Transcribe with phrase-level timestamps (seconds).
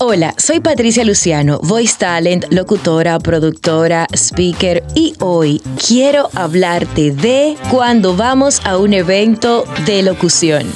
[0.00, 8.14] Hola, soy Patricia Luciano, voice talent, locutora, productora, speaker y hoy quiero hablarte de cuando
[8.14, 10.72] vamos a un evento de locución.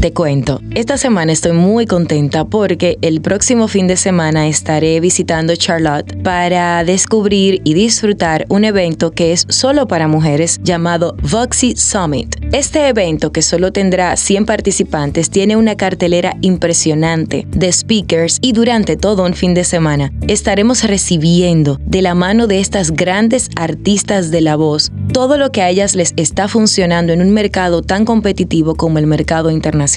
[0.00, 5.54] Te cuento, esta semana estoy muy contenta porque el próximo fin de semana estaré visitando
[5.56, 12.34] Charlotte para descubrir y disfrutar un evento que es solo para mujeres llamado Voxy Summit.
[12.52, 18.96] Este evento, que solo tendrá 100 participantes, tiene una cartelera impresionante de speakers y durante
[18.96, 24.40] todo un fin de semana estaremos recibiendo de la mano de estas grandes artistas de
[24.40, 28.76] la voz todo lo que a ellas les está funcionando en un mercado tan competitivo
[28.76, 29.89] como el mercado internacional.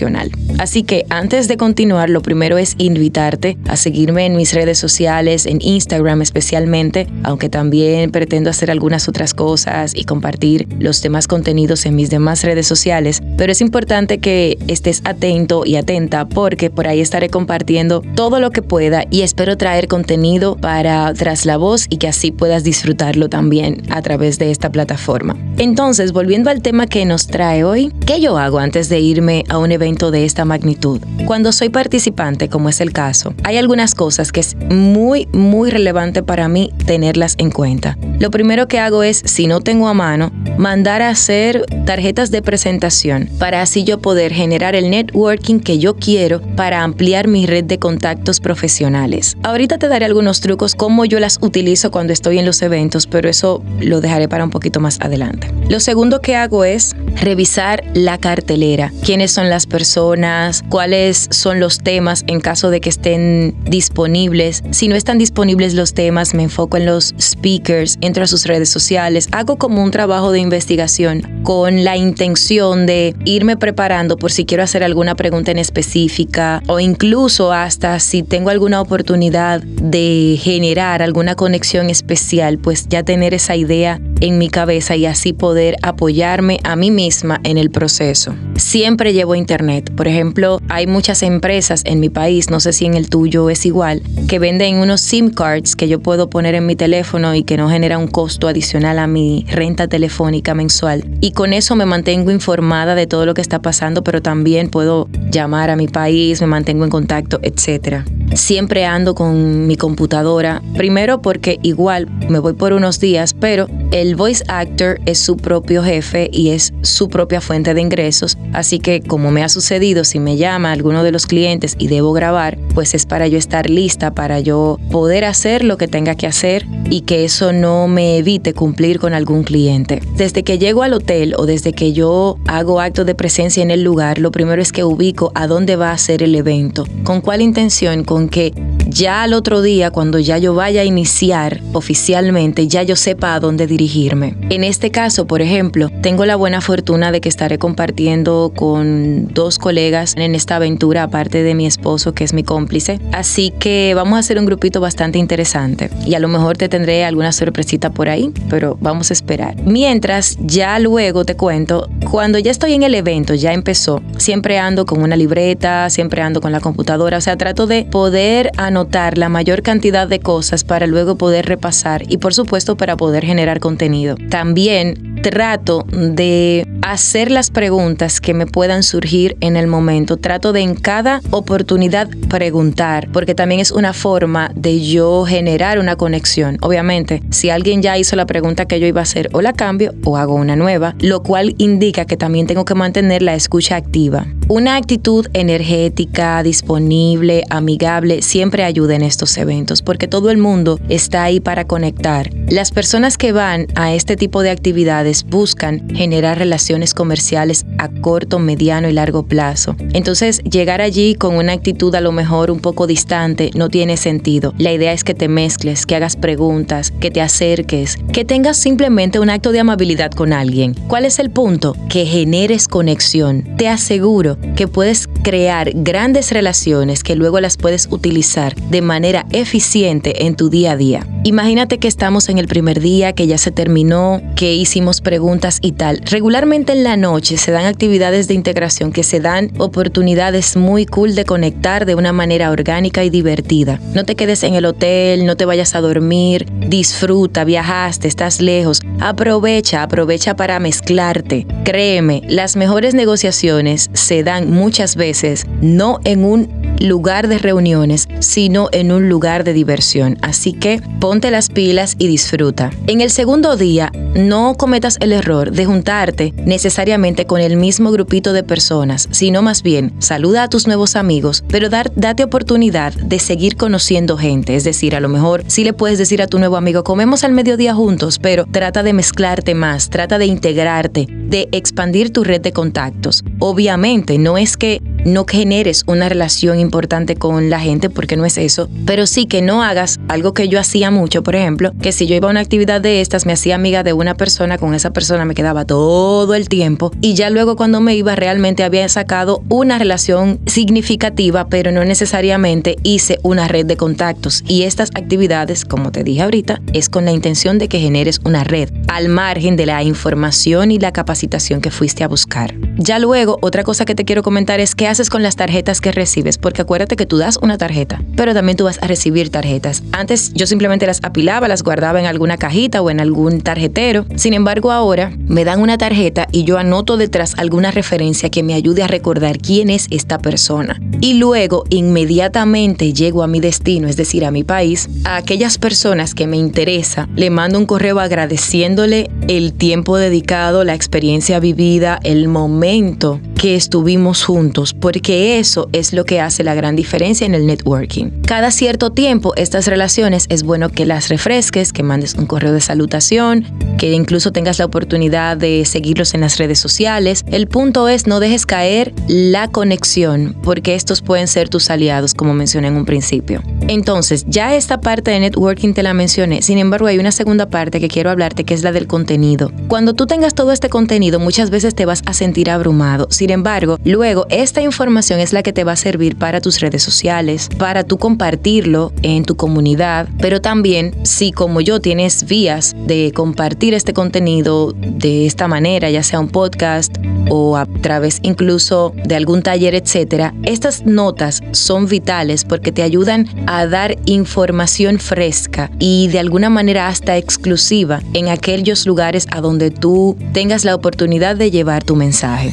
[0.57, 5.45] Así que antes de continuar, lo primero es invitarte a seguirme en mis redes sociales,
[5.45, 11.85] en Instagram especialmente, aunque también pretendo hacer algunas otras cosas y compartir los demás contenidos
[11.85, 16.87] en mis demás redes sociales, pero es importante que estés atento y atenta porque por
[16.87, 21.87] ahí estaré compartiendo todo lo que pueda y espero traer contenido para Tras la Voz
[21.89, 25.35] y que así puedas disfrutarlo también a través de esta plataforma forma.
[25.57, 29.57] Entonces, volviendo al tema que nos trae hoy, ¿qué yo hago antes de irme a
[29.57, 31.01] un evento de esta magnitud?
[31.25, 36.23] Cuando soy participante, como es el caso, hay algunas cosas que es muy, muy relevante
[36.23, 37.97] para mí tenerlas en cuenta.
[38.17, 42.41] Lo primero que hago es, si no tengo a mano, mandar a hacer tarjetas de
[42.41, 47.65] presentación para así yo poder generar el networking que yo quiero para ampliar mi red
[47.65, 49.35] de contactos profesionales.
[49.43, 53.27] Ahorita te daré algunos trucos cómo yo las utilizo cuando estoy en los eventos, pero
[53.27, 55.51] eso lo dejaré para un poquito más adelante.
[55.67, 61.79] Lo segundo que hago es revisar la cartelera, quiénes son las personas, cuáles son los
[61.79, 64.61] temas en caso de que estén disponibles.
[64.69, 68.69] Si no están disponibles los temas, me enfoco en los speakers, entro a sus redes
[68.69, 74.45] sociales, hago como un trabajo de investigación con la intención de irme preparando por si
[74.45, 81.01] quiero hacer alguna pregunta en específica o incluso hasta si tengo alguna oportunidad de generar
[81.01, 86.61] alguna conexión especial, pues ya tener esa idea en mi cabeza y así poder apoyarme
[86.63, 88.33] a mí misma en el proceso.
[88.55, 89.93] Siempre llevo internet.
[89.93, 93.65] Por ejemplo, hay muchas empresas en mi país, no sé si en el tuyo es
[93.65, 97.57] igual, que venden unos SIM cards que yo puedo poner en mi teléfono y que
[97.57, 101.03] no genera un costo adicional a mi renta telefónica mensual.
[101.19, 105.09] Y con eso me mantengo informada de todo lo que está pasando, pero también puedo
[105.31, 108.05] llamar a mi país, me mantengo en contacto, etcétera.
[108.35, 114.15] Siempre ando con mi computadora, primero porque igual me voy por unos días, pero el
[114.15, 119.01] voice actor es su propio jefe y es su propia fuente de ingresos, así que
[119.01, 122.95] como me ha sucedido, si me llama alguno de los clientes y debo grabar, pues
[122.95, 127.01] es para yo estar lista, para yo poder hacer lo que tenga que hacer y
[127.01, 130.01] que eso no me evite cumplir con algún cliente.
[130.17, 133.83] Desde que llego al hotel o desde que yo hago acto de presencia en el
[133.83, 137.41] lugar, lo primero es que ubico a dónde va a ser el evento, con cuál
[137.43, 138.53] intención, con que
[138.93, 143.39] ya al otro día, cuando ya yo vaya a iniciar oficialmente, ya yo sepa a
[143.39, 144.35] dónde dirigirme.
[144.49, 149.57] En este caso, por ejemplo, tengo la buena fortuna de que estaré compartiendo con dos
[149.57, 152.99] colegas en esta aventura, aparte de mi esposo, que es mi cómplice.
[153.11, 157.03] Así que vamos a hacer un grupito bastante interesante y a lo mejor te tendré
[157.03, 159.55] alguna sorpresita por ahí, pero vamos a esperar.
[159.63, 164.85] Mientras, ya luego te cuento, cuando ya estoy en el evento, ya empezó, siempre ando
[164.85, 169.29] con una libreta, siempre ando con la computadora, o sea, trato de poder anotar la
[169.29, 174.15] mayor cantidad de cosas para luego poder repasar y por supuesto para poder generar contenido.
[174.29, 180.17] También trato de hacer las preguntas que me puedan surgir en el momento.
[180.17, 185.95] Trato de en cada oportunidad preguntar, porque también es una forma de yo generar una
[185.95, 186.57] conexión.
[186.61, 189.93] Obviamente, si alguien ya hizo la pregunta que yo iba a hacer, o la cambio
[190.03, 194.25] o hago una nueva, lo cual indica que también tengo que mantener la escucha activa.
[194.49, 201.23] Una actitud energética, disponible, amigable, siempre ayuda en estos eventos porque todo el mundo está
[201.23, 202.29] ahí para conectar.
[202.49, 208.39] Las personas que van a este tipo de actividades buscan generar relaciones comerciales a corto,
[208.39, 209.75] mediano y largo plazo.
[209.93, 214.53] Entonces, llegar allí con una actitud a lo mejor un poco distante no tiene sentido.
[214.57, 219.19] La idea es que te mezcles, que hagas preguntas, que te acerques, que tengas simplemente
[219.19, 220.73] un acto de amabilidad con alguien.
[220.87, 221.75] ¿Cuál es el punto?
[221.89, 223.55] Que generes conexión.
[223.57, 230.25] Te aseguro que puedes crear grandes relaciones que luego las puedes utilizar de manera eficiente
[230.25, 231.07] en tu día a día.
[231.25, 235.71] Imagínate que estamos en el primer día, que ya se terminó, que hicimos preguntas y
[235.71, 236.01] tal.
[236.03, 241.15] Regularmente en la noche se dan actividades de integración que se dan oportunidades muy cool
[241.15, 243.79] de conectar de una manera orgánica y divertida.
[243.93, 248.81] No te quedes en el hotel, no te vayas a dormir, disfruta, viajaste, estás lejos.
[248.99, 251.47] Aprovecha, aprovecha para mezclarte.
[251.63, 258.69] Créeme, las mejores negociaciones se dan muchas veces no en un lugar de reuniones, sino
[258.71, 260.17] en un lugar de diversión.
[260.21, 262.71] Así que ponte las pilas y disfruta.
[262.87, 268.33] En el segundo día, no cometas el error de juntarte necesariamente con el mismo grupito
[268.33, 273.19] de personas, sino más bien saluda a tus nuevos amigos, pero dar, date oportunidad de
[273.19, 274.55] seguir conociendo gente.
[274.55, 277.31] Es decir, a lo mejor sí le puedes decir a tu nuevo amigo, comemos al
[277.31, 282.51] mediodía juntos, pero trata de mezclarte más, trata de integrarte, de expandir tu red de
[282.51, 283.23] contactos.
[283.39, 288.37] Obviamente, no es que no generes una relación importante con la gente, porque no es
[288.37, 292.07] eso, pero sí que no hagas algo que yo hacía mucho, por ejemplo, que si
[292.07, 294.91] yo iba a una actividad de estas, me hacía amiga de una persona, con esa
[294.91, 299.43] persona me quedaba todo el tiempo y ya luego cuando me iba realmente había sacado
[299.49, 304.43] una relación significativa, pero no necesariamente hice una red de contactos.
[304.47, 308.43] Y estas actividades, como te dije ahorita, es con la intención de que generes una
[308.43, 312.53] red al margen de la información y la capacitación que fuiste a buscar.
[312.77, 315.91] Ya luego, otra cosa que te quiero comentar es qué haces con las tarjetas que
[315.91, 319.81] recibes, porque acuérdate que tú das una tarjeta, pero también tú vas a recibir tarjetas.
[319.91, 324.05] Antes yo simplemente las apilaba, las guardaba en alguna cajita o en algún tarjetero.
[324.15, 328.53] Sin embargo, ahora me dan una tarjeta y yo anoto detrás alguna referencia que me
[328.53, 330.79] ayude a recordar quién es esta persona.
[331.01, 336.13] Y luego, inmediatamente llego a mi destino, es decir, a mi país, a aquellas personas
[336.13, 342.27] que me interesa, le mando un correo agradeciéndole el tiempo dedicado, la experiencia vivida, el
[342.27, 347.45] momento que estuvimos juntos, porque eso es lo que hace la gran diferencia en el
[347.45, 348.07] networking.
[348.27, 352.59] Cada cierto tiempo estas relaciones es bueno que las refresques, que mandes un correo de
[352.59, 353.45] salutación,
[353.77, 357.23] que incluso tengas la oportunidad de seguirlos en las redes sociales.
[357.31, 362.33] El punto es no dejes caer la conexión, porque estos pueden ser tus aliados, como
[362.33, 363.41] mencioné en un principio.
[363.69, 367.79] Entonces, ya esta parte de networking te la mencioné, sin embargo hay una segunda parte
[367.79, 369.49] que quiero hablarte, que es la del contenido.
[369.69, 373.07] Cuando tú tengas todo este contenido, muchas veces te vas a sentir abrumado.
[373.11, 376.81] Sin embargo, luego esta información es la que te va a servir para tus redes
[376.81, 383.11] sociales, para tú compartirlo en tu comunidad, pero también si como yo tienes vías de
[383.13, 386.97] compartir este contenido de esta manera, ya sea un podcast
[387.29, 393.27] o a través incluso de algún taller, etcétera, estas notas son vitales porque te ayudan
[393.45, 399.69] a dar información fresca y de alguna manera hasta exclusiva en aquellos lugares a donde
[399.69, 402.51] tú tengas la oportunidad de llevar tu mensaje.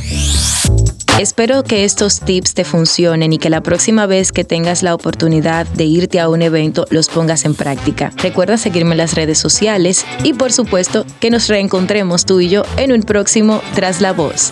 [1.20, 5.66] Espero que estos tips te funcionen y que la próxima vez que tengas la oportunidad
[5.66, 8.10] de irte a un evento los pongas en práctica.
[8.16, 12.62] Recuerda seguirme en las redes sociales y por supuesto que nos reencontremos tú y yo
[12.78, 14.50] en un próximo Tras la Voz.